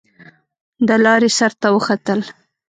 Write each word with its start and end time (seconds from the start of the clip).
د 0.87 0.89
لارۍ 1.03 1.29
سر 1.37 1.51
ته 1.61 1.67
وختل. 1.75 2.19